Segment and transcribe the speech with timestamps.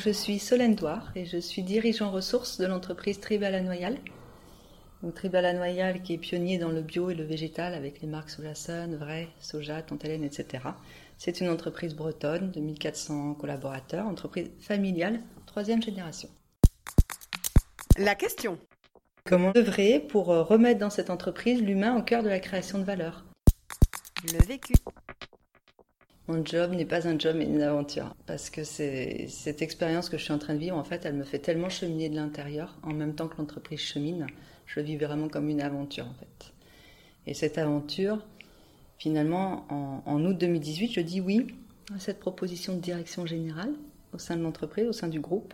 [0.00, 3.96] Je suis Solène Douard et je suis dirigeant ressources de l'entreprise Tribal Noyal.
[5.02, 8.30] Donc Tribal Noyal qui est pionnier dans le bio et le végétal avec les marques
[8.30, 10.64] Sojason, Vrai, Soja, Tantalène, etc.
[11.16, 16.28] C'est une entreprise bretonne de 1400 collaborateurs, entreprise familiale, troisième génération.
[17.96, 18.58] La question.
[19.24, 23.24] Comment devrait pour remettre dans cette entreprise l'humain au cœur de la création de valeur?
[24.24, 24.74] Le vécu.
[26.26, 28.14] Mon job n'est pas un job mais une aventure.
[28.26, 31.24] Parce que cette expérience que je suis en train de vivre, en fait, elle me
[31.24, 34.26] fait tellement cheminer de l'intérieur, en même temps que l'entreprise chemine.
[34.66, 36.52] Je le vis vraiment comme une aventure, en fait.
[37.26, 38.24] Et cette aventure,
[38.96, 41.46] finalement, en, en août 2018, je dis oui
[41.94, 43.74] à cette proposition de direction générale
[44.14, 45.52] au sein de l'entreprise, au sein du groupe.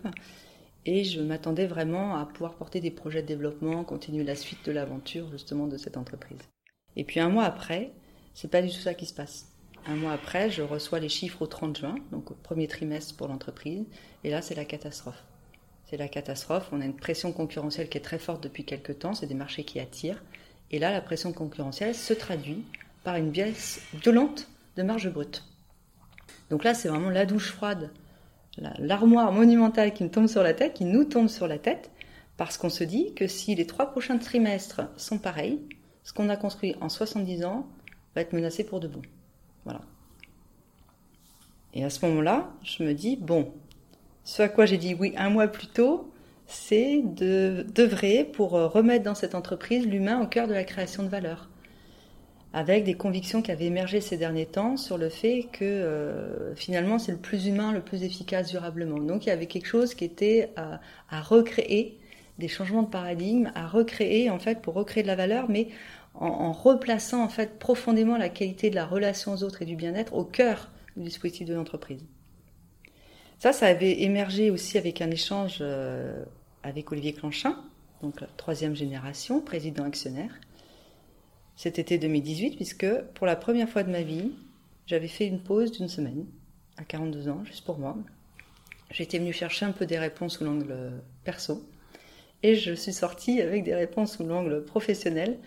[0.86, 4.72] Et je m'attendais vraiment à pouvoir porter des projets de développement, continuer la suite de
[4.72, 6.38] l'aventure, justement, de cette entreprise.
[6.96, 7.90] Et puis un mois après,
[8.34, 9.49] c'est pas du tout ça qui se passe.
[9.86, 13.28] Un mois après, je reçois les chiffres au 30 juin, donc au premier trimestre pour
[13.28, 13.84] l'entreprise,
[14.24, 15.22] et là, c'est la catastrophe.
[15.86, 16.68] C'est la catastrophe.
[16.72, 19.64] On a une pression concurrentielle qui est très forte depuis quelques temps, c'est des marchés
[19.64, 20.22] qui attirent.
[20.70, 22.64] Et là, la pression concurrentielle se traduit
[23.02, 25.44] par une baisse violente de marge brute.
[26.50, 27.90] Donc là, c'est vraiment la douche froide,
[28.78, 31.90] l'armoire monumentale qui me tombe sur la tête, qui nous tombe sur la tête,
[32.36, 35.60] parce qu'on se dit que si les trois prochains trimestres sont pareils,
[36.04, 37.66] ce qu'on a construit en 70 ans
[38.14, 39.02] va être menacé pour de bon.
[39.64, 39.80] Voilà.
[41.74, 43.52] Et à ce moment-là, je me dis, bon,
[44.24, 46.10] ce à quoi j'ai dit oui un mois plus tôt,
[46.46, 51.02] c'est de d'œuvrer pour euh, remettre dans cette entreprise l'humain au cœur de la création
[51.02, 51.48] de valeur.
[52.52, 56.98] Avec des convictions qui avaient émergé ces derniers temps sur le fait que euh, finalement
[56.98, 58.98] c'est le plus humain, le plus efficace durablement.
[58.98, 61.96] Donc il y avait quelque chose qui était à, à recréer,
[62.38, 65.68] des changements de paradigme, à recréer en fait pour recréer de la valeur, mais
[66.14, 70.14] en, replaçant en fait profondément la qualité de la relation aux autres et du bien-être
[70.14, 72.04] au cœur du dispositif de l'entreprise.
[73.38, 76.24] Ça, ça avait émergé aussi avec un échange euh,
[76.62, 77.56] avec Olivier Clanchin,
[78.02, 80.32] donc la troisième génération, président actionnaire,
[81.56, 84.32] cet été 2018, puisque pour la première fois de ma vie,
[84.86, 86.26] j'avais fait une pause d'une semaine,
[86.76, 87.96] à 42 ans, juste pour moi.
[88.90, 91.66] J'étais venue chercher un peu des réponses sous l'angle perso,
[92.42, 95.38] et je suis sortie avec des réponses sous l'angle professionnel,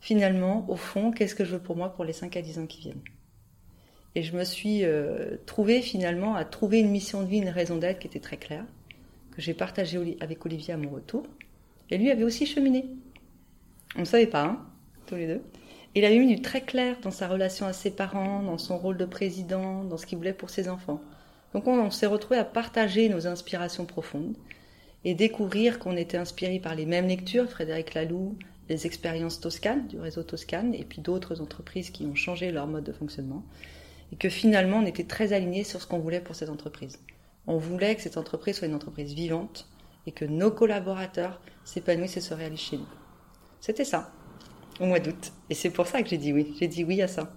[0.00, 2.66] finalement, au fond, qu'est-ce que je veux pour moi pour les 5 à 10 ans
[2.66, 3.02] qui viennent?
[4.14, 7.76] Et je me suis euh, trouvée finalement à trouver une mission de vie, une raison
[7.76, 8.64] d'être qui était très claire,
[9.32, 11.24] que j'ai partagée avec Olivier à mon retour.
[11.90, 12.86] Et lui avait aussi cheminé.
[13.94, 14.66] On ne savait pas, hein,
[15.06, 15.42] tous les deux.
[15.94, 18.96] Il avait mis du très clair dans sa relation à ses parents, dans son rôle
[18.96, 21.00] de président, dans ce qu'il voulait pour ses enfants.
[21.52, 24.36] Donc on, on s'est retrouvé à partager nos inspirations profondes
[25.04, 28.36] et découvrir qu'on était inspiré par les mêmes lectures, Frédéric Laloux,
[28.68, 32.84] les expériences Toscane, du réseau Toscane, et puis d'autres entreprises qui ont changé leur mode
[32.84, 33.44] de fonctionnement,
[34.12, 36.98] et que finalement on était très alignés sur ce qu'on voulait pour cette entreprise.
[37.46, 39.68] On voulait que cette entreprise soit une entreprise vivante
[40.06, 42.88] et que nos collaborateurs s'épanouissent et se réalisent chez nous.
[43.60, 44.12] C'était ça,
[44.80, 45.32] au mois d'août.
[45.50, 46.54] Et c'est pour ça que j'ai dit oui.
[46.58, 47.32] J'ai dit oui à ça.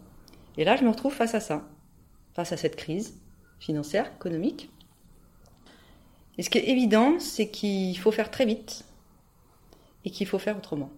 [0.57, 1.67] Et là, je me retrouve face à ça,
[2.33, 3.19] face à cette crise
[3.59, 4.69] financière, économique.
[6.37, 8.85] Et ce qui est évident, c'est qu'il faut faire très vite
[10.05, 10.91] et qu'il faut faire autrement.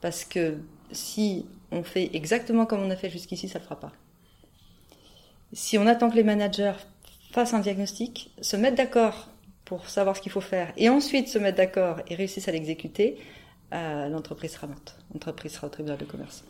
[0.00, 0.58] Parce que
[0.92, 3.92] si on fait exactement comme on a fait jusqu'ici, ça ne fera pas.
[5.52, 6.74] Si on attend que les managers
[7.32, 9.28] fassent un diagnostic, se mettent d'accord
[9.64, 13.18] pour savoir ce qu'il faut faire, et ensuite se mettre d'accord et réussissent à l'exécuter,
[13.72, 14.96] euh, l'entreprise sera morte.
[15.12, 16.44] L'entreprise sera au tribunal de commerce.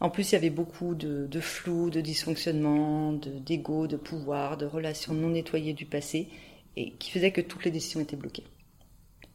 [0.00, 4.64] En plus, il y avait beaucoup de, de flou, de dysfonctionnement, d'ego, de, pouvoir, de
[4.66, 6.28] relations non nettoyées du passé,
[6.76, 8.44] et qui faisait que toutes les décisions étaient bloquées.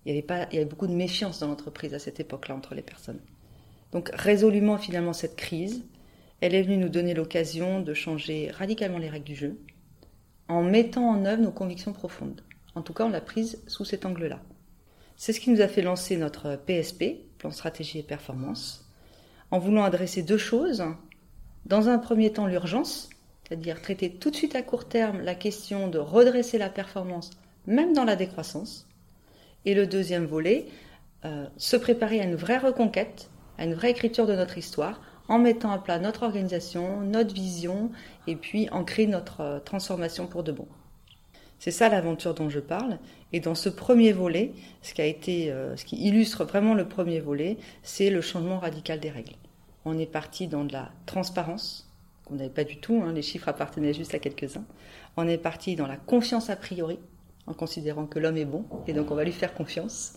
[0.06, 0.24] Il y
[0.58, 3.20] avait, beaucoup de méfiance dans l'entreprise à cette époque-là entre les personnes.
[3.92, 5.84] Donc résolument finalement cette crise,
[6.42, 9.60] elle est venue nous donner l'occasion de changer radicalement les règles du jeu
[10.48, 12.42] en mettant en œuvre nos convictions profondes.
[12.76, 14.40] En tout cas, on l'a prise sous cet angle-là.
[15.18, 18.86] C'est ce qui nous a fait lancer notre PSP, plan stratégie et performance,
[19.50, 20.84] en voulant adresser deux choses.
[21.66, 23.10] Dans un premier temps, l'urgence,
[23.48, 27.32] c'est-à-dire traiter tout de suite à court terme la question de redresser la performance,
[27.66, 28.88] même dans la décroissance,
[29.66, 30.68] et le deuxième volet,
[31.26, 35.40] euh, se préparer à une vraie reconquête, à une vraie écriture de notre histoire, en
[35.40, 37.92] mettant à plat notre organisation, notre vision,
[38.28, 40.68] et puis en créer notre euh, transformation pour de bon.
[41.58, 43.00] C'est ça l'aventure dont je parle.
[43.34, 46.88] Et dans ce premier volet, ce qui a été, euh, ce qui illustre vraiment le
[46.88, 49.36] premier volet, c'est le changement radical des règles.
[49.84, 51.90] On est parti dans de la transparence,
[52.26, 54.66] qu'on n'avait pas du tout, hein, les chiffres appartenaient juste à quelques-uns.
[55.18, 57.00] On est parti dans la confiance a priori,
[57.48, 60.14] en considérant que l'homme est bon, et donc on va lui faire confiance.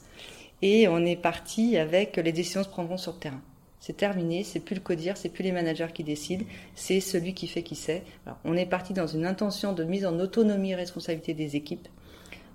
[0.62, 3.42] Et on est parti avec les décisions se prendront sur le terrain.
[3.80, 6.44] C'est terminé, c'est plus le codir, c'est plus les managers qui décident,
[6.74, 8.02] c'est celui qui fait qui sait.
[8.44, 11.88] on est parti dans une intention de mise en autonomie et responsabilité des équipes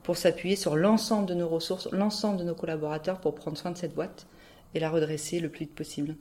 [0.03, 3.77] pour s'appuyer sur l'ensemble de nos ressources, l'ensemble de nos collaborateurs pour prendre soin de
[3.77, 4.27] cette boîte
[4.75, 6.17] et la redresser le plus vite possible.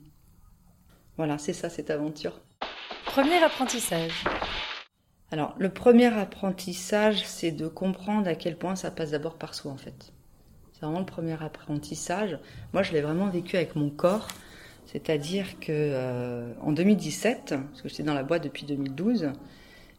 [1.17, 2.41] Voilà, c'est ça cette aventure.
[3.07, 4.25] Premier apprentissage.
[5.33, 9.73] Alors, le premier apprentissage, c'est de comprendre à quel point ça passe d'abord par soi,
[9.73, 10.13] en fait.
[10.75, 12.39] C'est vraiment le premier apprentissage.
[12.75, 14.29] Moi, je l'ai vraiment vécu avec mon corps.
[14.85, 19.31] C'est-à-dire que euh, en 2017, parce que j'étais dans la boîte depuis 2012,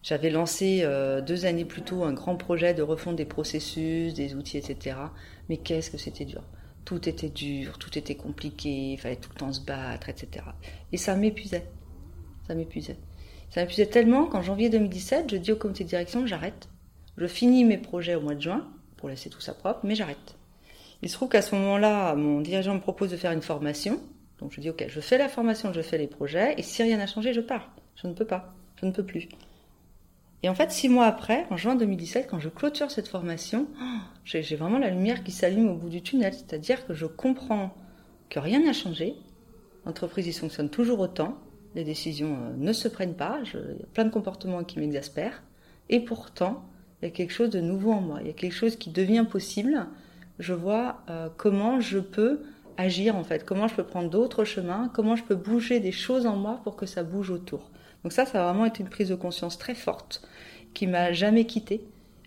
[0.03, 4.35] j'avais lancé euh, deux années plus tôt un grand projet de refonte des processus, des
[4.35, 4.97] outils, etc.
[5.49, 6.43] Mais qu'est-ce que c'était dur
[6.85, 10.45] Tout était dur, tout était compliqué, il fallait tout le temps se battre, etc.
[10.91, 11.65] Et ça m'épuisait.
[12.45, 12.97] Ça m'épuisait.
[13.53, 16.69] Ça m'épuisait tellement qu'en janvier 2017, je dis au comité de direction, j'arrête.
[17.17, 18.67] Je finis mes projets au mois de juin
[18.97, 20.37] pour laisser tout ça propre, mais j'arrête.
[21.03, 23.99] Il se trouve qu'à ce moment-là, mon dirigeant me propose de faire une formation.
[24.39, 26.97] Donc je dis, ok, je fais la formation, je fais les projets, et si rien
[26.97, 27.69] n'a changé, je pars.
[27.95, 28.55] Je ne peux pas.
[28.81, 29.29] Je ne peux plus.
[30.41, 33.67] Et en fait, six mois après, en juin 2017, quand je clôture cette formation,
[34.25, 36.33] j'ai vraiment la lumière qui s'allume au bout du tunnel.
[36.33, 37.71] C'est-à-dire que je comprends
[38.31, 39.13] que rien n'a changé.
[39.85, 41.37] L'entreprise, il fonctionne toujours autant
[41.75, 45.43] les décisions euh, ne se prennent pas, il y a plein de comportements qui m'exaspèrent,
[45.89, 46.63] et pourtant,
[47.01, 48.89] il y a quelque chose de nouveau en moi, il y a quelque chose qui
[48.89, 49.87] devient possible,
[50.39, 52.41] je vois euh, comment je peux
[52.77, 56.25] agir en fait, comment je peux prendre d'autres chemins, comment je peux bouger des choses
[56.25, 57.69] en moi pour que ça bouge autour.
[58.03, 60.27] Donc ça, ça a vraiment été une prise de conscience très forte
[60.73, 61.81] qui m'a jamais quittée.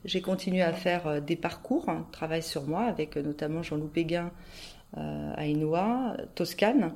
[0.04, 4.30] J'ai continué à faire euh, des parcours, un travail sur moi avec notamment Jean-Loup Péguin
[5.38, 6.92] Inoa, Toscane,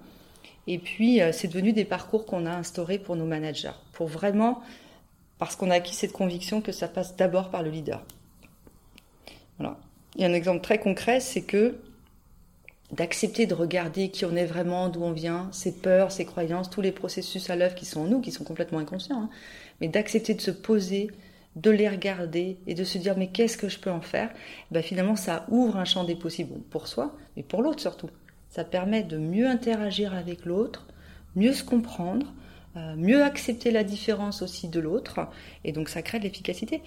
[0.66, 4.60] et puis, euh, c'est devenu des parcours qu'on a instaurés pour nos managers, pour vraiment,
[5.38, 8.04] parce qu'on a acquis cette conviction que ça passe d'abord par le leader.
[9.58, 9.78] Voilà.
[10.14, 11.78] Il y a un exemple très concret, c'est que
[12.92, 16.80] d'accepter de regarder qui on est vraiment, d'où on vient, ses peurs, ses croyances, tous
[16.80, 19.30] les processus à l'œuvre qui sont en nous, qui sont complètement inconscients, hein,
[19.80, 21.08] mais d'accepter de se poser,
[21.56, 24.30] de les regarder et de se dire mais qu'est-ce que je peux en faire?
[24.70, 28.10] Ben, Finalement, ça ouvre un champ des possibles pour soi, mais pour l'autre surtout.
[28.50, 30.86] Ça permet de mieux interagir avec l'autre,
[31.36, 32.26] mieux se comprendre,
[32.76, 35.20] euh, mieux accepter la différence aussi de l'autre,
[35.64, 36.82] et donc ça crée de l'efficacité.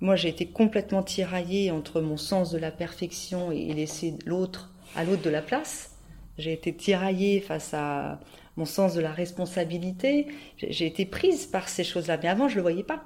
[0.00, 5.04] Moi, j'ai été complètement tiraillée entre mon sens de la perfection et laisser l'autre à
[5.04, 5.96] l'autre de la place.
[6.38, 8.20] J'ai été tiraillée face à
[8.56, 10.28] mon sens de la responsabilité.
[10.56, 13.02] J'ai été prise par ces choses-là, mais avant, je ne le voyais pas.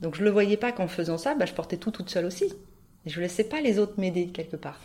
[0.00, 2.26] Donc, je ne le voyais pas qu'en faisant ça, bah, je portais tout toute seule
[2.26, 2.44] aussi.
[3.06, 4.78] Et je ne laissais pas les autres m'aider quelque part.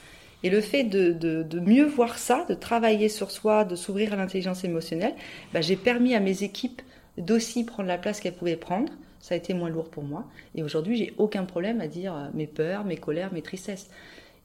[0.46, 4.64] Et le fait de, mieux voir ça, de travailler sur soi, de s'ouvrir à l'intelligence
[4.64, 5.16] émotionnelle,
[5.54, 6.84] bah, j'ai permis à mes équipes
[7.18, 8.94] d'aussi prendre la place qu'elles pouvaient prendre.
[9.20, 10.26] Ça a été moins lourd pour moi.
[10.54, 13.90] Et aujourd'hui, j'ai aucun problème à dire euh, mes peurs, mes colères, mes tristesses.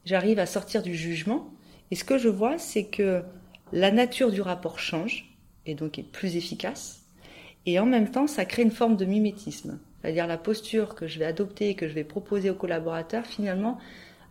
[0.03, 1.51] J'arrive à sortir du jugement.
[1.91, 3.21] Et ce que je vois, c'est que
[3.71, 5.37] la nature du rapport change
[5.67, 7.03] et donc est plus efficace.
[7.67, 9.77] Et en même temps, ça crée une forme de mimétisme.
[10.01, 13.77] C'est-à-dire la posture que je vais adopter, que je vais proposer aux collaborateurs, finalement,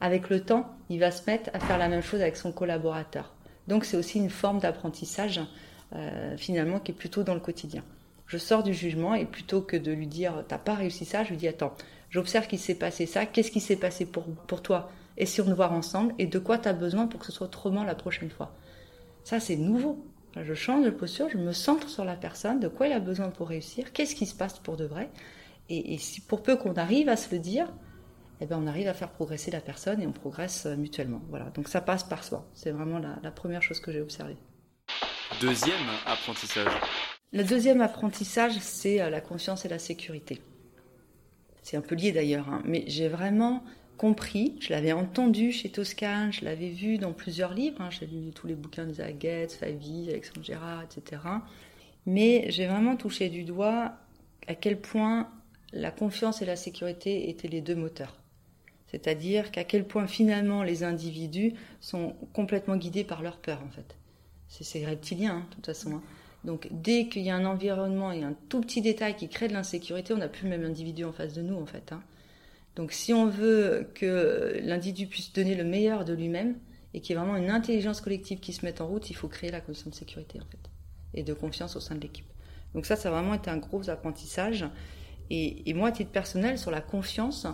[0.01, 3.35] avec le temps, il va se mettre à faire la même chose avec son collaborateur.
[3.69, 5.41] Donc c'est aussi une forme d'apprentissage
[5.95, 7.85] euh, finalement qui est plutôt dans le quotidien.
[8.27, 11.31] Je sors du jugement et plutôt que de lui dire t'as pas réussi ça, je
[11.31, 11.75] lui dis attends,
[12.11, 14.91] j'observe qu'il s'est passé ça, qu'est-ce qui s'est passé pour, pour toi?
[15.17, 17.85] Essayons de voir ensemble et de quoi tu as besoin pour que ce soit autrement
[17.85, 18.55] la prochaine fois?
[19.25, 20.05] Ça c'est nouveau.
[20.41, 23.31] Je change de posture, je me centre sur la personne, de quoi elle a besoin
[23.31, 25.11] pour réussir, qu'est-ce qui se passe pour de vrai.
[25.69, 27.73] Et, et si, pour peu qu'on arrive à se le dire,
[28.41, 31.21] eh ben, on arrive à faire progresser la personne et on progresse euh, mutuellement.
[31.29, 32.49] Voilà, donc ça passe par soi.
[32.55, 34.37] C'est vraiment la, première chose que j'ai observée.
[35.41, 36.73] Deuxième apprentissage.
[37.33, 40.41] Le deuxième apprentissage, c'est euh, la confiance et la sécurité.
[41.63, 43.63] C'est un peu lié d'ailleurs, hein, mais j'ai vraiment
[43.99, 48.31] compris, je l'avais entendu chez Toscane, je l'avais vu dans plusieurs livres, hein, j'ai lu
[48.31, 51.21] tous les bouquins d'Isaac Gates, Favy, Alexandre Gérard, etc.
[52.07, 53.93] Mais j'ai vraiment touché du doigt
[54.47, 55.31] à quel point
[55.73, 58.20] la confiance et la sécurité étaient les deux moteurs.
[58.91, 63.97] C'est-à-dire qu'à quel point finalement les individus sont complètement guidés par leur peur en fait.
[64.49, 65.97] C'est reptilien hein, de toute façon.
[65.97, 66.03] Hein.
[66.45, 69.53] Donc dès qu'il y a un environnement et un tout petit détail qui crée de
[69.53, 71.93] l'insécurité, on n'a plus le même individu en face de nous en fait.
[71.93, 72.03] Hein.
[72.77, 76.57] Donc si on veut que l'individu puisse donner le meilleur de lui-même
[76.93, 79.29] et qu'il y ait vraiment une intelligence collective qui se mette en route, il faut
[79.29, 80.71] créer la condition de sécurité en fait
[81.15, 82.27] et de confiance au sein de l'équipe.
[82.75, 84.65] Donc ça, ça a vraiment été un gros apprentissage.
[85.29, 87.47] Et, et moi, à titre personnel, sur la confiance,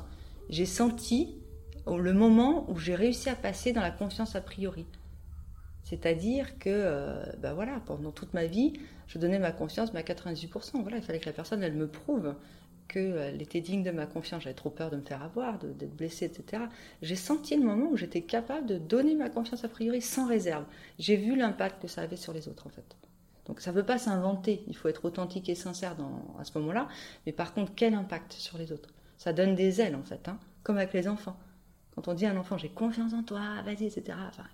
[0.49, 1.39] j'ai senti
[1.87, 4.87] le moment où j'ai réussi à passer dans la confiance a priori.
[5.85, 8.73] C'est-à-dire que, ben voilà, pendant toute ma vie,
[9.07, 10.83] je donnais ma confiance mais à 98%.
[10.83, 12.35] Voilà, il fallait que la personne, elle me prouve
[12.89, 14.43] qu'elle était digne de ma confiance.
[14.43, 16.65] J'avais trop peur de me faire avoir, d'être blessée, etc.
[17.03, 20.65] J'ai senti le moment où j'étais capable de donner ma confiance a priori sans réserve.
[20.99, 22.97] J'ai vu l'impact que ça avait sur les autres, en fait.
[23.47, 25.97] Donc ça ne veut pas s'inventer, il faut être authentique et sincère
[26.41, 26.89] à ce moment-là.
[27.27, 28.89] Mais par contre, quel impact sur les autres?
[29.19, 31.37] Ça donne des ailes en fait, hein, comme avec les enfants.
[31.95, 34.17] Quand on dit à un enfant j'ai confiance en toi, vas-y, etc.
[34.29, 34.45] Enfin,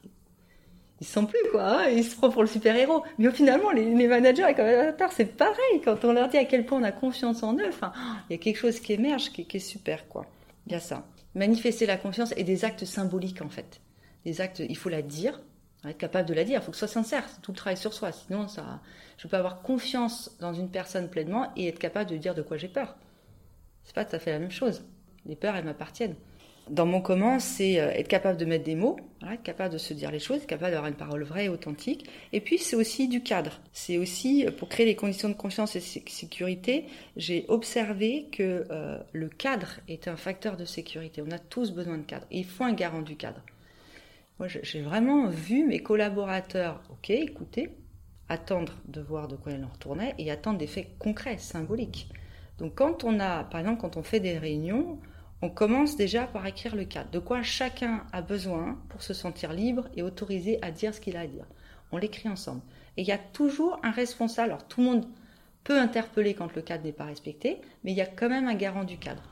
[1.01, 3.03] il se sent plus quoi, hein, il se prend pour le super héros.
[3.19, 5.81] Mais finalement, les, les managers et collaborateurs, c'est pareil.
[5.85, 7.93] Quand on leur dit à quel point on a confiance en eux, enfin,
[8.31, 10.27] il y a quelque chose qui émerge, qui, est super quoi.
[10.67, 11.05] Il y a ça.
[11.35, 13.81] Manifester la confiance et des actes symboliques en fait.
[14.25, 15.41] Des actes, il faut la dire,
[15.85, 16.61] être capable de la dire.
[16.61, 17.25] Il faut que ce soit sincère.
[17.29, 18.13] C'est tout le travail sur soi.
[18.13, 18.81] Sinon, ça,
[19.19, 22.59] je peux avoir confiance dans une personne pleinement et être capable de dire de quoi
[22.59, 22.95] j'ai peur.
[23.85, 24.85] C'est pas tout à fait la même chose.
[25.27, 26.17] Les peurs, elles m'appartiennent.
[26.71, 28.97] Dans mon comment, c'est euh, être capable de mettre des mots,
[29.29, 32.09] être capable de se dire les choses, être capable d'avoir une parole vraie et authentique.
[32.33, 33.61] Et puis, c'est aussi du cadre.
[33.73, 36.87] C'est aussi, euh, pour créer les conditions de confiance et de sécurité,
[37.17, 41.21] j'ai observé que euh, le cadre est un facteur de sécurité.
[41.27, 42.27] On a tous besoin de cadre.
[42.31, 43.43] il faut un garant du cadre.
[44.39, 47.71] Moi, j'ai vraiment vu mes collaborateurs, ok, écouter,
[48.29, 52.09] attendre de voir de quoi ils en retournaient et attendre des faits concrets, symboliques.
[52.63, 55.01] Donc, quand on a, par exemple, quand on fait des réunions,
[55.43, 59.53] on commence déjà par écrire le cadre, de quoi chacun a besoin pour se sentir
[59.53, 61.45] libre et autorisé à dire ce qu'il a à dire.
[61.91, 62.63] On l'écrit ensemble.
[62.97, 64.53] Et il y a toujours un responsable.
[64.53, 65.09] Alors tout le monde
[65.65, 68.55] peut interpeller quand le cadre n'est pas respecté, mais il y a quand même un
[68.55, 69.25] garant du cadre.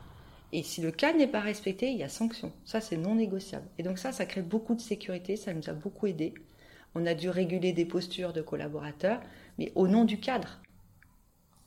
[0.52, 2.50] Et si le cadre n'est pas respecté, il y a sanction.
[2.64, 3.68] Ça, c'est non négociable.
[3.78, 6.34] Et donc ça, ça crée beaucoup de sécurité, ça nous a beaucoup aidé.
[6.96, 9.20] On a dû réguler des postures de collaborateurs,
[9.56, 10.58] mais au nom du cadre.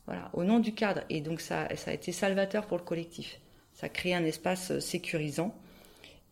[0.05, 1.01] Voilà, au nom du cadre.
[1.09, 3.39] Et donc ça, ça a été salvateur pour le collectif
[3.73, 5.53] ça crée un espace euh, sécurisant.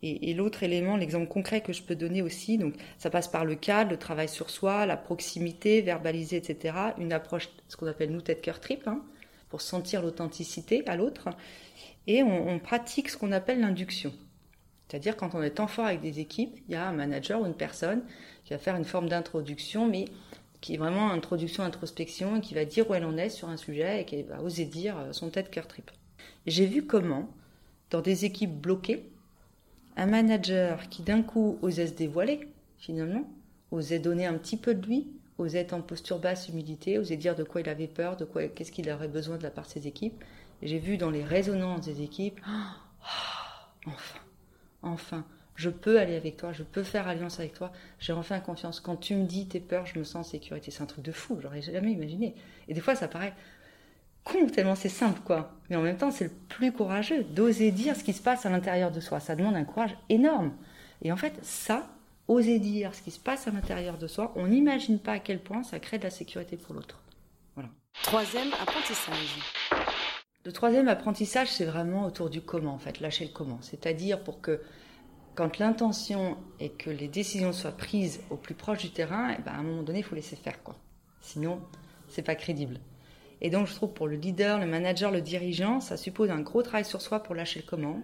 [0.04, 3.54] Et, l'autre élément, l'exemple concret que je peux donner aussi, donc ça passe par le
[3.54, 6.76] cadre, le travail sur soi, la proximité, verbaliser, etc.
[6.98, 9.00] Une approche, ce qu'on appelle nous tête cœur trip, hein,
[9.48, 11.28] pour sentir l'authenticité à l'autre.
[12.08, 14.12] Et on, pratique ce qu'on appelle l'induction.
[14.88, 17.46] C'est-à-dire quand on est en fort avec des équipes, il y a un manager ou
[17.46, 18.02] une personne
[18.44, 20.06] qui va faire une forme d'introduction, mais
[20.62, 23.58] qui est vraiment introduction, introspection, et qui va dire où elle en est sur un
[23.58, 25.90] sujet et qui va oser dire euh, son tête cœur trip.
[26.46, 27.28] J'ai vu comment,
[27.90, 29.10] dans des équipes bloquées,
[29.96, 33.28] un manager qui d'un coup osait se dévoiler, finalement,
[33.72, 37.34] osait donner un petit peu de lui, osait être en posture basse, humilité, osait dire
[37.34, 39.70] de quoi il avait peur, de quoi, qu'est-ce qu'il aurait besoin de la part de
[39.70, 40.22] ses équipes.
[40.62, 43.08] J'ai vu dans les résonances des équipes, oh,
[43.86, 44.20] enfin,
[44.82, 45.26] enfin,
[45.62, 48.80] je peux aller avec toi, je peux faire alliance avec toi, j'ai enfin confiance.
[48.80, 50.70] Quand tu me dis tes peurs, je me sens en sécurité.
[50.70, 52.34] C'est un truc de fou, j'aurais jamais imaginé.
[52.68, 53.32] Et des fois, ça paraît,
[54.24, 55.54] con, tellement c'est simple, quoi.
[55.70, 58.50] Mais en même temps, c'est le plus courageux d'oser dire ce qui se passe à
[58.50, 59.20] l'intérieur de soi.
[59.20, 60.52] Ça demande un courage énorme.
[61.00, 61.86] Et en fait, ça,
[62.26, 65.38] oser dire ce qui se passe à l'intérieur de soi, on n'imagine pas à quel
[65.40, 67.00] point ça crée de la sécurité pour l'autre.
[67.54, 67.70] Voilà.
[68.02, 69.38] Troisième apprentissage.
[70.44, 73.58] Le troisième apprentissage, c'est vraiment autour du comment, en fait, lâcher le comment.
[73.60, 74.60] C'est-à-dire pour que
[75.34, 79.42] quand l'intention est que les décisions soient prises au plus proche du terrain, et eh
[79.42, 80.76] ben à un moment donné, il faut laisser faire, quoi.
[81.20, 81.60] Sinon,
[82.08, 82.80] c'est pas crédible.
[83.40, 86.62] Et donc, je trouve pour le leader, le manager, le dirigeant, ça suppose un gros
[86.62, 88.00] travail sur soi pour lâcher le comment.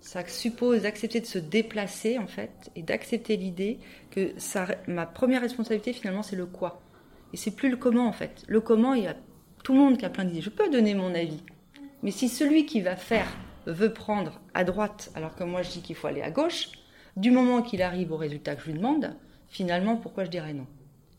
[0.00, 3.78] Ça suppose d'accepter de se déplacer, en fait, et d'accepter l'idée
[4.10, 6.80] que ça, ma première responsabilité, finalement, c'est le quoi.
[7.32, 8.44] Et c'est plus le comment, en fait.
[8.46, 9.16] Le comment, il y a
[9.64, 10.40] tout le monde qui a plein d'idées.
[10.40, 11.42] Je peux donner mon avis.
[12.02, 13.26] Mais si celui qui va faire
[13.72, 16.70] veut prendre à droite, alors que moi je dis qu'il faut aller à gauche,
[17.16, 19.14] du moment qu'il arrive au résultat que je lui demande,
[19.48, 20.66] finalement, pourquoi je dirais non?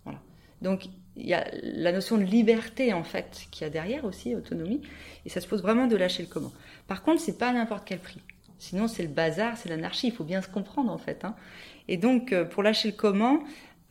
[0.04, 0.20] Voilà.
[0.62, 4.36] Donc, il y a la notion de liberté en fait qu'il y a derrière aussi,
[4.36, 4.82] autonomie,
[5.26, 6.54] et ça se pose vraiment de lâcher le comment.
[6.88, 8.22] Par contre, c'est pas à n'importe quel prix.
[8.58, 10.08] Sinon, c'est le bazar, c'est l'anarchie.
[10.08, 11.24] Il faut bien se comprendre en fait.
[11.24, 11.36] Hein.
[11.88, 13.40] Et donc, euh, pour lâcher le comment,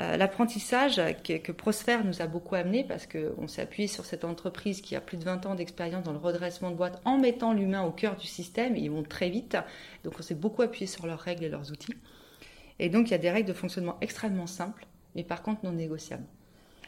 [0.01, 4.81] euh, l'apprentissage que, que, nous a beaucoup amené parce qu'on s'est appuyé sur cette entreprise
[4.81, 7.83] qui a plus de 20 ans d'expérience dans le redressement de boîte en mettant l'humain
[7.83, 8.77] au cœur du système.
[8.77, 9.57] Ils vont très vite.
[10.05, 11.95] Donc, on s'est beaucoup appuyé sur leurs règles et leurs outils.
[12.79, 14.87] Et donc, il y a des règles de fonctionnement extrêmement simples,
[15.17, 16.27] mais par contre non négociables.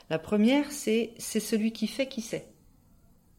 [0.08, 2.46] La première, c'est c'est celui qui fait qui sait.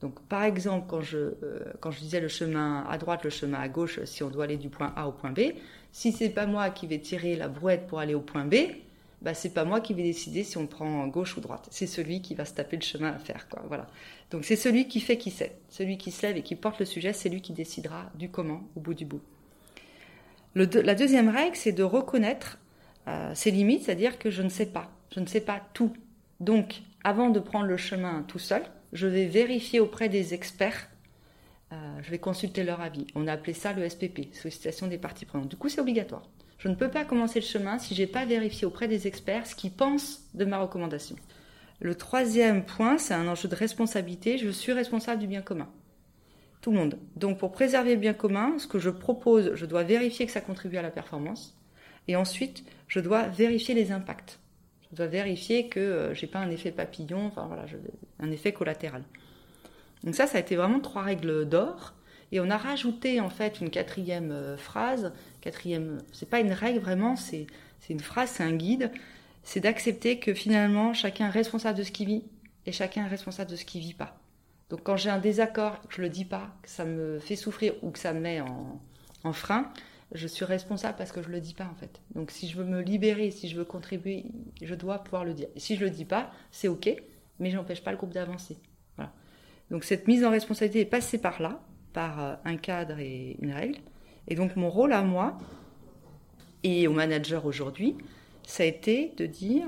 [0.02, 3.60] Donc, par exemple, quand je, euh, quand je disais le chemin à droite, le chemin
[3.60, 5.54] à gauche, si on doit aller du point A au point B,
[5.92, 8.56] si c'est pas moi qui vais tirer la brouette pour aller au point B,
[9.22, 11.68] bah c'est pas moi qui vais décider si on prend gauche ou droite.
[11.72, 13.64] C'est celui qui va se taper le chemin à faire, quoi.
[13.68, 13.88] Voilà.
[14.32, 16.86] Donc c'est celui qui fait qui sait, celui qui se lève et qui porte le
[16.86, 19.22] sujet, c'est lui qui décidera du comment au bout du bout.
[20.56, 22.58] la deuxième règle, c'est de reconnaître
[23.08, 25.94] euh, ses limites, c'est-à-dire que je ne sais pas, je ne sais pas tout.
[26.40, 28.64] Donc, avant de prendre le chemin tout seul,
[28.94, 30.88] je vais vérifier auprès des experts,
[31.72, 33.08] euh, je vais consulter leur avis.
[33.16, 35.50] On a appelé ça le SPP, sollicitation des parties prenantes.
[35.50, 36.24] Du coup, c'est obligatoire.
[36.62, 39.48] Je ne peux pas commencer le chemin si je n'ai pas vérifié auprès des experts
[39.48, 41.16] ce qu'ils pensent de ma recommandation.
[41.80, 44.38] Le troisième point, c'est un enjeu de responsabilité.
[44.38, 45.68] Je suis responsable du bien commun.
[46.62, 47.00] Tout le monde.
[47.16, 50.42] Donc, pour préserver le bien commun, ce que je propose, je dois vérifier que ça
[50.42, 51.58] contribue à la performance.
[52.08, 54.40] Et ensuite, je dois vérifier les impacts
[54.92, 57.66] je dois vérifier que euh, j'ai pas un effet papillon, enfin voilà,
[58.20, 59.04] un effet collatéral.
[60.04, 61.94] Donc ça, ça a été vraiment trois règles d'or
[62.32, 65.12] Et on a rajouté en fait une quatrième euh, phrase,
[65.42, 67.48] quatrième, c'est pas une règle vraiment, c'est
[67.90, 68.92] une phrase, c'est un guide,
[69.44, 72.24] c'est d'accepter que finalement chacun est responsable de ce qu'il vit
[72.66, 74.18] et chacun est responsable de ce qu'il vit pas.
[74.70, 77.74] Donc quand j'ai un désaccord, que je le dis pas, que ça me fait souffrir
[77.82, 78.80] ou que ça me met en,
[79.24, 79.72] en frein,
[80.14, 82.02] je suis responsable parce que je le dis pas en fait.
[82.16, 84.26] Donc si je veux me libérer, si je veux contribuer,
[84.62, 85.48] je dois pouvoir le dire.
[85.58, 86.90] Si je le dis pas, c'est ok,
[87.40, 88.58] mais j'empêche pas le groupe d'avancer.
[89.72, 91.62] Donc cette mise en responsabilité est passée par là,
[91.94, 93.80] par euh, un cadre et une règle.
[94.28, 95.38] Et donc mon rôle à moi
[96.64, 97.96] et au manager aujourd'hui,
[98.44, 99.68] ça a été de dire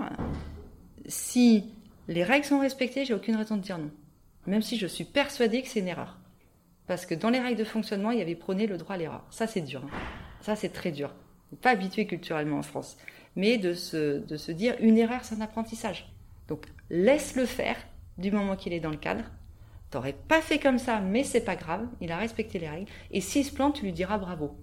[1.05, 1.65] si
[2.07, 3.91] les règles sont respectées, j'ai aucune raison de dire non
[4.47, 6.17] même si je suis persuadée que c'est une erreur.
[6.87, 9.25] Parce que dans les règles de fonctionnement, il y avait prôné le droit à l'erreur.
[9.29, 9.81] Ça, c'est dur.
[9.85, 9.97] Hein.
[10.41, 11.13] Ça, c'est très dur.
[11.61, 12.97] Pas habitué culturellement en France.
[13.35, 16.11] Mais de se, de se dire, une erreur, c'est un apprentissage.
[16.47, 17.77] Donc, laisse-le faire
[18.17, 19.23] du moment qu'il est dans le cadre.
[19.93, 21.85] T'aurais pas fait comme ça, mais c'est pas grave.
[22.01, 22.89] Il a respecté les règles.
[23.11, 24.57] Et s'il se plante, tu lui diras bravo.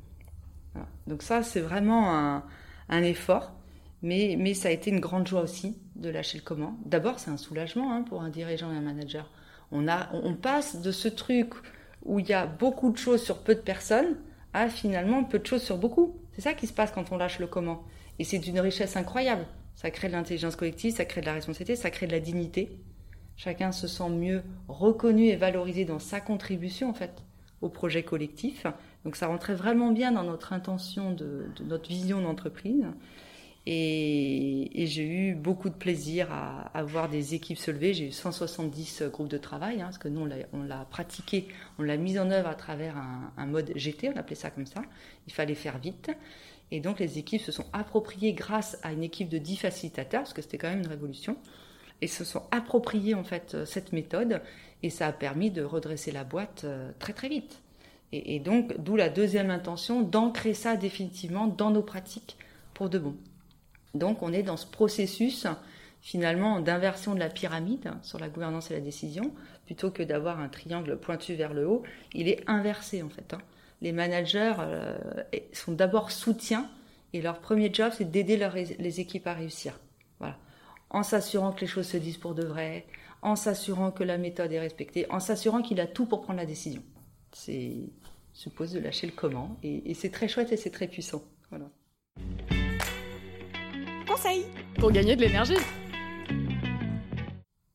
[1.06, 2.42] Donc ça, c'est vraiment
[2.88, 3.52] un, effort.
[4.02, 6.76] Mais, mais, ça a été une grande joie aussi de lâcher le comment.
[6.84, 9.30] D'abord, c'est un soulagement hein, pour un dirigeant et un manager.
[9.70, 11.54] On, a, on passe de ce truc
[12.04, 14.16] où il y a beaucoup de choses sur peu de personnes
[14.52, 16.18] à finalement peu de choses sur beaucoup.
[16.32, 17.84] C'est ça qui se passe quand on lâche le comment.
[18.18, 19.46] Et c'est d'une richesse incroyable.
[19.76, 22.80] Ça crée de l'intelligence collective, ça crée de la responsabilité, ça crée de la dignité.
[23.42, 27.22] Chacun se sent mieux reconnu et valorisé dans sa contribution en fait
[27.62, 28.66] au projet collectif.
[29.02, 32.84] Donc ça rentrait vraiment bien dans notre intention de, notre vision d'entreprise.
[33.64, 37.94] Et, j'ai eu beaucoup de plaisir à, voir des équipes se lever.
[37.94, 41.96] J'ai eu 170 groupes de travail, hein, parce que nous, on l'a pratiqué, on l'a
[41.96, 44.82] mis en œuvre à travers un, un, mode GT, on appelait ça comme ça.
[45.26, 46.10] Il fallait faire vite.
[46.72, 50.34] Et donc, les équipes se sont appropriées grâce à une équipe de 10 facilitateurs, parce
[50.34, 51.38] que c'était quand même une révolution,
[52.00, 54.40] et se sont appropriées en fait cette méthode.
[54.82, 57.60] Et ça a permis de redresser la boîte euh, très très vite.
[58.12, 62.38] Et, et donc, d'où la deuxième intention, d'ancrer ça définitivement dans nos pratiques
[62.72, 63.14] pour de bon.
[63.94, 65.46] Donc on est dans ce processus
[66.00, 69.32] finalement d'inversion de la pyramide sur la gouvernance et la décision,
[69.66, 71.82] plutôt que d'avoir un triangle pointu vers le haut,
[72.14, 73.34] il est inversé en fait.
[73.34, 73.40] Hein.
[73.82, 74.96] Les managers euh,
[75.52, 76.68] sont d'abord soutiens
[77.12, 78.38] et leur premier job c'est d'aider
[78.78, 79.78] les équipes à réussir.
[80.90, 82.86] En s'assurant que les choses se disent pour de vrai,
[83.22, 86.46] en s'assurant que la méthode est respectée, en s'assurant qu'il a tout pour prendre la
[86.46, 86.82] décision.
[87.32, 87.76] C'est
[88.32, 91.22] suppose de lâcher le comment et, et c'est très chouette et c'est très puissant.
[91.50, 91.66] Voilà
[94.78, 95.54] pour gagner de l'énergie.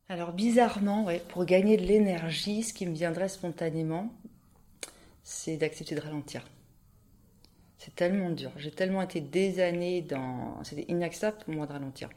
[0.08, 4.12] Alors bizarrement, ouais, pour gagner de l'énergie, ce qui me viendrait spontanément,
[5.24, 6.46] c'est d'accepter de ralentir.
[7.78, 8.52] C'est tellement dur.
[8.58, 10.64] J'ai tellement été des années dans...
[10.64, 12.10] C'était inacceptable pour moi de ralentir.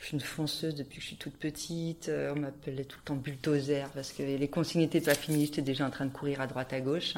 [0.00, 2.08] Je suis une fonceuse depuis que je suis toute petite.
[2.08, 5.44] Euh, on m'appelait tout le temps bulldozer parce que les consignes n'étaient pas finies.
[5.44, 7.14] J'étais déjà en train de courir à droite à gauche.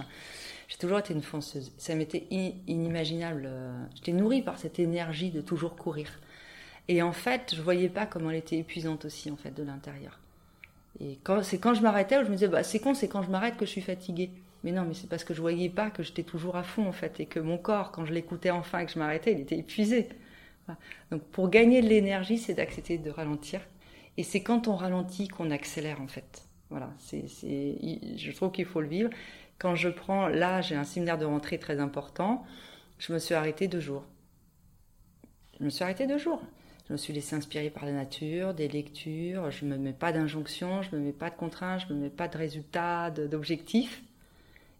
[0.66, 1.70] J'ai toujours été une fonceuse.
[1.78, 3.44] Ça m'était inimaginable.
[3.46, 6.08] Euh, j'étais nourrie par cette énergie de toujours courir.
[6.88, 10.18] Et en fait, je voyais pas comment elle était épuisante aussi, en fait, de l'intérieur.
[10.98, 13.22] Et quand, c'est quand je m'arrêtais où je me disais, bah, c'est con, c'est quand
[13.22, 14.30] je m'arrête que je suis fatiguée.
[14.64, 16.92] Mais non, mais c'est parce que je voyais pas que j'étais toujours à fond, en
[16.92, 19.56] fait, et que mon corps, quand je l'écoutais enfin et que je m'arrêtais, il était
[19.56, 20.08] épuisé.
[21.10, 23.60] Donc, pour gagner de l'énergie, c'est d'accepter de ralentir.
[24.16, 26.44] Et c'est quand on ralentit qu'on accélère, en fait.
[26.70, 27.76] Voilà, c'est, c'est,
[28.16, 29.10] je trouve qu'il faut le vivre.
[29.58, 32.44] Quand je prends, là, j'ai un séminaire de rentrée très important,
[32.98, 34.04] je me suis arrêtée deux jours.
[35.58, 36.42] Je me suis arrêtée deux jours.
[36.88, 39.50] Je me suis laissée inspirer par la nature, des lectures.
[39.50, 41.98] Je ne me mets pas d'injonctions, je ne me mets pas de contraintes, je ne
[41.98, 44.02] me mets pas de résultats, d'objectifs.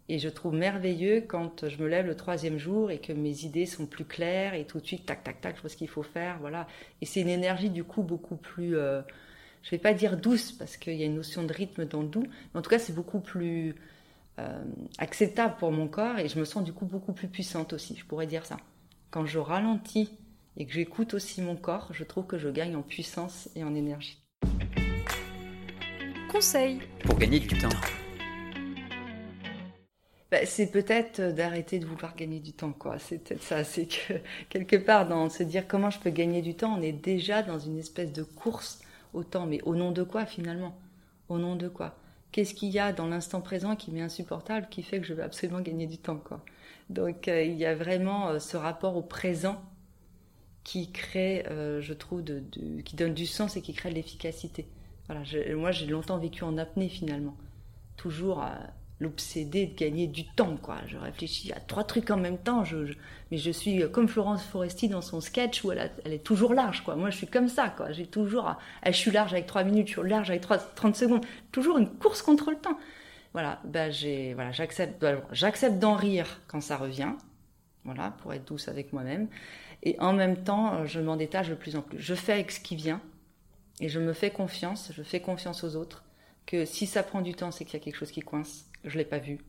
[0.09, 3.65] Et je trouve merveilleux quand je me lève le troisième jour et que mes idées
[3.65, 6.03] sont plus claires et tout de suite, tac, tac, tac, je vois ce qu'il faut
[6.03, 6.37] faire.
[6.39, 6.67] Voilà.
[7.01, 9.01] Et c'est une énergie du coup beaucoup plus, euh,
[9.61, 12.01] je ne vais pas dire douce parce qu'il y a une notion de rythme dans
[12.01, 13.75] le doux, mais en tout cas c'est beaucoup plus
[14.39, 14.63] euh,
[14.97, 18.03] acceptable pour mon corps et je me sens du coup beaucoup plus puissante aussi, je
[18.05, 18.57] pourrais dire ça.
[19.09, 20.09] Quand je ralentis
[20.57, 23.73] et que j'écoute aussi mon corps, je trouve que je gagne en puissance et en
[23.73, 24.21] énergie.
[26.29, 27.69] Conseil pour gagner du temps.
[30.33, 32.97] Bah, c'est peut-être d'arrêter de vouloir gagner du temps, quoi.
[32.97, 33.63] C'est peut-être ça.
[33.63, 34.13] C'est que
[34.49, 37.59] quelque part, dans se dire comment je peux gagner du temps, on est déjà dans
[37.59, 38.81] une espèce de course
[39.13, 39.45] au temps.
[39.45, 40.75] Mais au nom de quoi finalement?
[41.29, 41.95] Au nom de quoi?
[42.31, 45.21] Qu'est-ce qu'il y a dans l'instant présent qui m'est insupportable, qui fait que je veux
[45.21, 46.43] absolument gagner du temps, quoi?
[46.89, 49.61] Donc euh, il y a vraiment euh, ce rapport au présent
[50.63, 52.41] qui crée, euh, je trouve, de,
[52.83, 54.65] qui donne du sens et qui crée de l'efficacité.
[55.05, 55.21] Voilà,
[55.55, 57.37] moi j'ai longtemps vécu en apnée finalement,
[57.97, 58.43] toujours
[59.03, 60.77] l'obsédé de gagner du temps, quoi.
[60.87, 62.77] Je réfléchis à trois trucs en même temps, je,
[63.29, 66.83] mais je suis comme Florence Foresti dans son sketch où elle, elle, est toujours large,
[66.83, 66.95] quoi.
[66.95, 67.91] Moi je suis comme ça, quoi.
[67.91, 70.95] J'ai toujours, à, je suis large avec trois minutes, je suis large avec 3, 30
[70.95, 72.77] secondes, toujours une course contre le temps.
[73.33, 77.13] voilà, bah j'ai, voilà, j'accepte, bah, j'accepte d'en rire quand ça revient,
[77.85, 79.27] voilà, pour être douce avec moi-même.
[79.83, 81.99] Et en même temps, euh, je m'en détache de plus en plus.
[81.99, 83.01] Je fais avec ce qui vient
[83.79, 86.03] et je me fais confiance, je fais confiance aux autres.
[86.45, 88.65] Que si ça prend du temps, c'est qu'il y a quelque chose qui coince.
[88.83, 89.39] Je l'ai pas vu.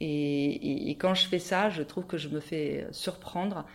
[0.00, 3.66] Et, quand je fais ça, je trouve que je me fais surprendre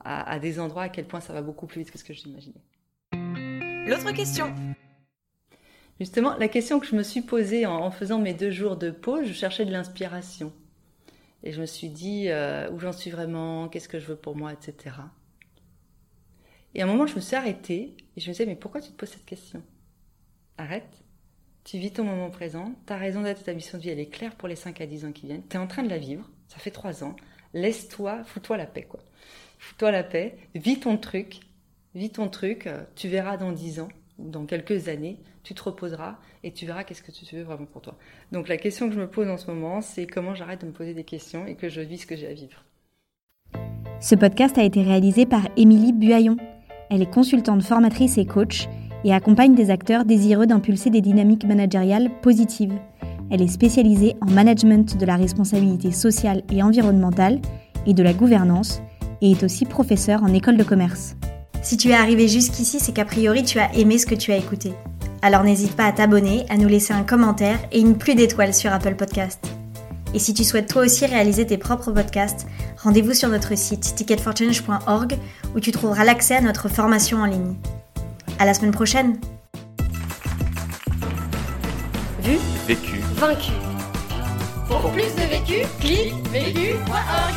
[0.00, 2.12] à, à des endroits à quel point ça va beaucoup plus vite que ce que
[2.12, 2.60] j'imaginais.
[3.88, 4.54] L'autre question.
[5.98, 9.26] Justement, la question que je me suis posée en, faisant mes deux jours de pause,
[9.26, 10.52] je cherchais de l'inspiration.
[11.42, 14.36] Et je me suis dit euh, où j'en suis vraiment, qu'est-ce que je veux pour
[14.36, 14.94] moi, etc.
[16.74, 18.90] Et à un moment, je me suis arrêtée et je me disais, mais pourquoi tu
[18.90, 19.62] te poses cette question?
[20.56, 21.02] Arrête,
[21.68, 24.34] tu vis ton moment présent, ta raison d'être, ta mission de vie, elle est claire
[24.36, 26.26] pour les 5 à 10 ans qui viennent, tu es en train de la vivre,
[26.46, 27.14] ça fait 3 ans,
[27.52, 29.00] laisse-toi, fous-toi la paix, quoi.
[29.58, 31.40] Fous-toi la paix, vis ton truc,
[31.94, 36.16] vis ton truc, euh, tu verras dans 10 ans, dans quelques années, tu te reposeras
[36.42, 37.98] et tu verras qu'est-ce que tu veux vraiment pour toi.
[38.32, 40.72] Donc la question que je me pose en ce moment, c'est comment j'arrête de me
[40.72, 42.64] poser des questions et que je vis ce que j'ai à vivre.
[44.00, 46.38] Ce podcast a été réalisé par Émilie Buaillon.
[46.88, 48.68] Elle est consultante formatrice et coach
[49.04, 52.74] et accompagne des acteurs désireux d'impulser des dynamiques managériales positives.
[53.30, 57.40] Elle est spécialisée en management de la responsabilité sociale et environnementale
[57.86, 58.80] et de la gouvernance
[59.20, 61.16] et est aussi professeure en école de commerce.
[61.62, 64.36] Si tu es arrivé jusqu'ici, c'est qu'a priori tu as aimé ce que tu as
[64.36, 64.72] écouté.
[65.22, 68.72] Alors n'hésite pas à t'abonner, à nous laisser un commentaire et une pluie d'étoiles sur
[68.72, 69.44] Apple Podcast.
[70.14, 72.46] Et si tu souhaites toi aussi réaliser tes propres podcasts,
[72.82, 75.18] rendez-vous sur notre site ticketforchange.org
[75.54, 77.54] où tu trouveras l'accès à notre formation en ligne.
[78.38, 79.20] À la semaine prochaine.
[82.20, 83.52] Vu, vécu, vaincu.
[84.68, 87.34] Pour plus de vécu, clique vécu.org.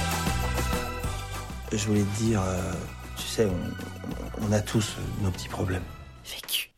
[1.72, 2.74] Je voulais te dire, euh,
[3.18, 5.84] tu sais, on, on a tous nos petits problèmes.
[6.26, 6.72] Vécu.